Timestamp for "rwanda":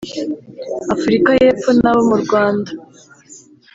2.23-2.71